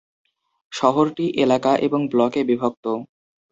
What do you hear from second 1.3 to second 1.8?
এলাকা